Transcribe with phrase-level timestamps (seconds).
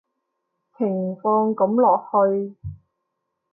[0.79, 2.57] 情況噉落去